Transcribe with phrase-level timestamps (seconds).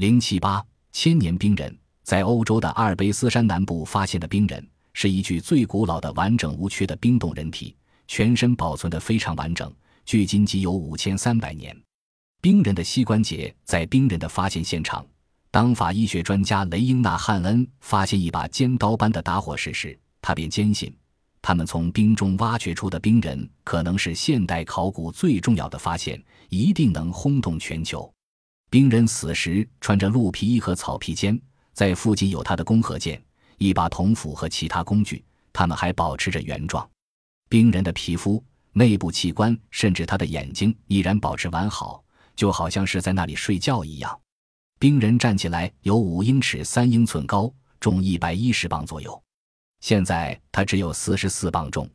[0.00, 7.76] 零七八千年冰人，在欧洲的阿尔卑斯山南部发现的冰人，是一具最古老的完整无缺的冰冻人体，
[8.08, 9.70] 全身保存得非常完整，
[10.06, 11.78] 距今即有五千三百年。
[12.40, 15.04] 冰人的膝关节在冰人的发现现场，
[15.50, 20.90] 当法医学专家雷英纳汉恩发现一把尖刀般的打火石时，他便坚信，
[21.42, 28.10] 他们从冰中挖掘出的冰人可能是现代考古最重要的发现，一定能轰动全球。
[28.70, 31.38] 冰人死时穿着鹿皮衣和草皮肩，
[31.72, 33.20] 在附近有他的弓和箭、
[33.58, 35.24] 一把铜斧和其他工具。
[35.52, 36.88] 他们还保持着原状。
[37.48, 42.00] 冰人的皮肤、内部器官，甚至他的眼睛依然保持完好，
[42.36, 44.18] 就好像是在那里睡觉一样。
[44.78, 49.20] 冰人站起来有五英尺三英寸高，重一百一十磅左右。
[49.80, 51.90] 现在他只有四十四磅重。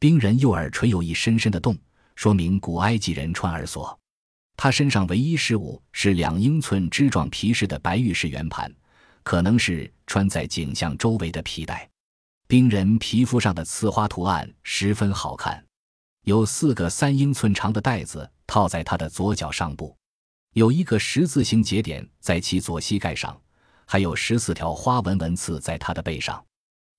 [0.00, 1.78] 冰人右耳垂有一深深的洞，
[2.16, 3.97] 说明古埃及人穿耳锁。
[4.60, 8.68] 他身上唯一饰物是两英寸枝状皮质的白玉石圆盘，
[9.22, 11.88] 可能是穿在颈项周围的皮带。
[12.48, 15.64] 冰人皮肤上的刺花图案十分好看，
[16.24, 19.96] 有四个三英寸长的带子套在他的左脚上部，
[20.54, 23.40] 有一个十字形节点在其左膝盖上，
[23.86, 26.44] 还有十四条花纹纹刺在他的背上。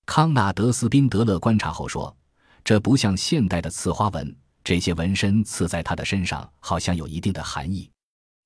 [0.06, 2.16] 康纳德斯宾德勒观察后说
[2.64, 4.34] ：“这不像现代的刺花纹。”
[4.70, 7.90] 这些纹身刺在他的身上，好像有一定的含义。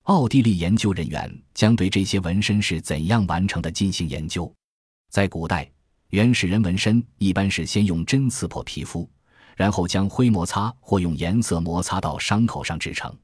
[0.04, 4.50] 奥地利研究人员将对这些纹身是怎样完成的进行研究。
[5.10, 5.70] 在古代，
[6.08, 9.06] 原始人纹身一般是先用针刺破皮肤，
[9.54, 13.14] 然后将灰摩擦或用颜色摩擦到伤口上制成。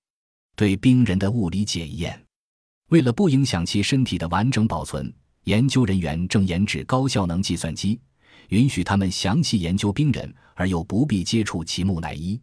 [0.54, 2.22] 对冰人的物理检验，
[2.90, 5.10] 为了不影响其身体的完整保存，
[5.44, 7.98] 研究人员正研制高效能计算机，
[8.50, 12.38] 允许他们详细研究冰人，而又不必接触其木乃伊。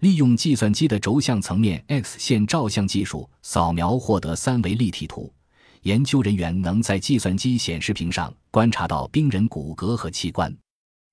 [0.00, 5.30] 利用计算机的轴向层面 X 线照相技术扫描获得三维立体图，
[5.82, 10.54] 研究人员能在计算机显示屏上观察到冰人骨骼和器官。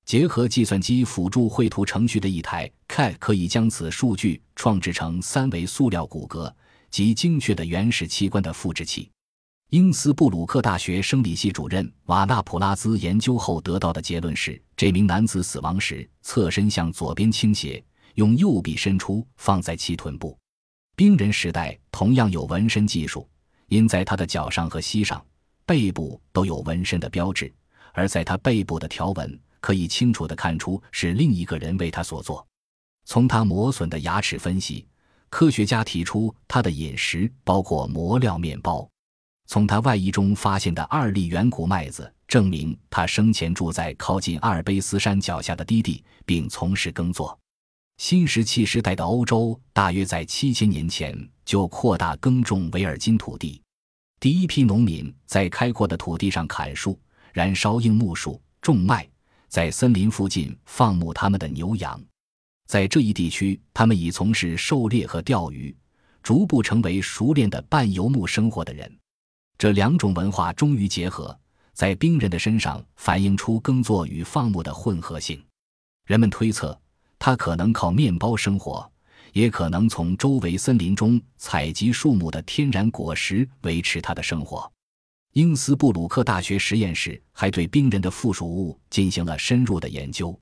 [0.05, 6.49] 结合计算机辅助绘图程序的一台 CAD 可以将此数据创制成三维塑料骨骼
[6.89, 9.11] 及精确的原始器官的复制器。
[9.71, 17.83] 英斯布鲁克大学生理系主任瓦纳普拉兹研究后得到的结论是：这名男子死亡时侧身向左边倾斜。
[18.17, 20.35] 用右臂伸出，放在其臀部。
[20.95, 23.29] 冰人时代同样有纹身技术，
[23.67, 25.23] 因在他的脚上和膝上、
[25.67, 27.53] 背部都有纹身的标志，
[27.93, 32.45] 而在他背部的条纹可以清楚地看出是另一个人为他所做。
[33.05, 34.87] 从他磨损的牙齿分析，
[35.29, 38.89] 科学家提出他的饮食包括磨料面包。
[39.45, 47.37] 从他外衣中发现的二粒远古麦子，证明他生前住在靠近阿尔卑斯山脚下的低地，并从事耕作。
[47.97, 53.59] 新石器时代的欧洲大约在七千年前就扩大耕种维尔金土地，
[54.19, 56.99] 第一批农民在开阔的土地上砍树、
[57.33, 59.07] 燃烧硬木树、种麦，
[59.47, 61.99] 在森林附近放牧他们的牛羊。
[62.67, 65.75] 在这一地区，他们已从事狩猎和钓鱼，
[66.21, 68.95] 逐步成为熟练的半游牧生活的人。
[69.57, 71.35] 这两种文化终于结合，
[71.73, 75.43] 在冰人的身上反映出耕作与放牧的混合性。
[76.05, 76.79] 人们推测。
[77.19, 78.89] 他可能靠面包生活，
[79.33, 84.71] 也可能从周围森林中采集树木的天然果实维持他的生活。
[85.33, 90.37] 英斯布鲁克大学实验室还对冰人的附属物进行了深入的研究。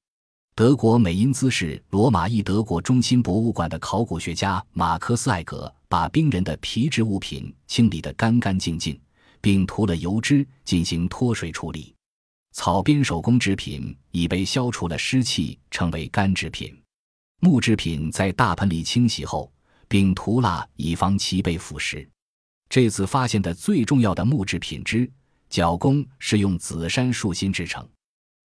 [0.55, 8.97] 德国美因兹市罗马裔德国中心博物馆的考古学家马克斯·艾格把冰人的皮质物品清理得干干净净，
[9.41, 11.94] 并涂了油脂进行脱水处理。
[12.55, 16.73] 草编手工制品已被消除了湿气，成为干制品。
[17.41, 19.51] 木制品在大盆里清洗后，
[19.89, 22.07] 并涂蜡以防其被腐蚀。
[22.69, 25.07] 这次发现的最重要的木制品之
[25.49, 27.85] 角弓是用紫杉树心制成。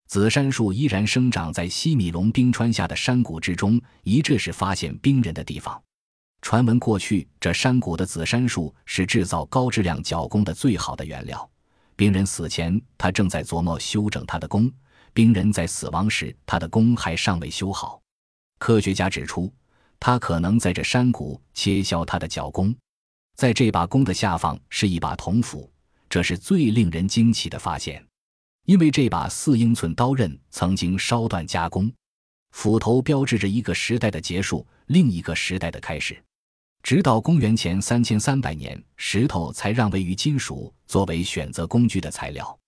[0.09, 5.81] 紫杉树依然生长在西米龙冰川下的山谷之中，一这是发现冰人的地方。
[6.41, 11.50] 传闻过去这山谷的紫杉树是制造高质量角弓的最好的原料。
[12.01, 14.71] 冰人死前，他正在琢磨修整他的弓。
[15.13, 18.01] 冰人在死亡时，他的弓还尚未修好。
[18.57, 19.53] 科学家指出，
[19.99, 22.75] 他可能在这山谷切削他的脚弓。
[23.35, 25.71] 在这把弓的下方是一把铜斧，
[26.09, 28.03] 这是最令人惊奇的发现，
[28.65, 31.93] 因为这把四英寸刀刃曾经烧断加工。
[32.53, 36.19] 斧头标志着一个时代的结束，另一个时代的开始。
[36.83, 42.59] 直到公元前三千三百年，石头才让位于金属作为选择工具的材料。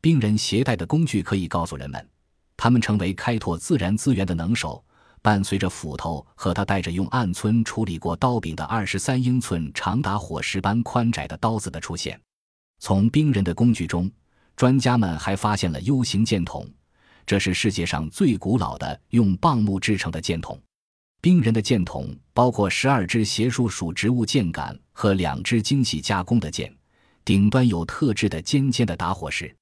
[0.00, 2.08] 冰人携带的工具可以告诉人们，
[2.56, 4.82] 他们成为开拓自然资源的能手。
[5.22, 12.20] 伴随着斧头和他带着用暗村处理过刀柄的二十三英寸、长达火石般宽窄的刀子的出现，
[12.78, 14.08] 从冰人的工具中，
[14.54, 16.64] 专家们还发现了 U 型箭筒，
[17.26, 20.56] 这是世界上最古老的用棒木制成的箭筒。
[21.20, 26.72] 冰人的箭筒包括十二支斜树属植物箭杆和两支精细加工的箭，
[27.24, 29.52] 顶端有特制的尖尖的打火石，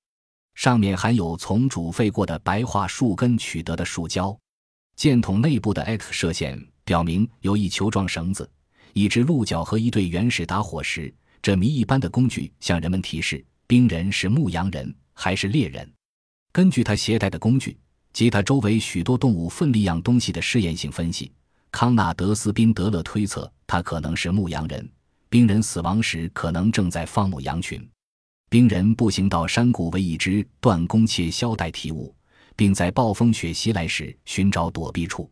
[0.54, 4.36] 上面含有从煮沸过的白桦树根取得的树胶。
[4.94, 8.48] 箭筒内部的 X 射线表明有一球状绳子、
[8.92, 11.12] 一只鹿角和一对原始打火石。
[11.40, 15.90] 这谜一般的工具向人们提示：冰人是牧羊人还是猎人？
[16.52, 17.76] 根据他携带的工具
[18.12, 21.32] 及他周围许多动物粪粒样东西的试验性分析。
[21.74, 24.88] 康纳德斯宾德勒推测，他可能是牧羊人。
[25.28, 27.84] 冰人死亡时可能正在放牧羊群。
[28.48, 32.14] 冰人步行到山谷为一只断弓切削代替物，
[32.54, 35.28] 并在暴风雪袭来时寻找躲避处。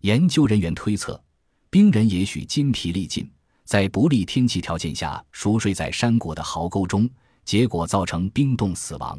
[0.00, 1.22] 研究人员推测，
[1.70, 3.30] 冰人也许筋疲力尽，
[3.64, 7.08] 在不利天气条件下熟睡在山谷的壕沟中，
[7.44, 9.16] 结果造成冰冻死亡。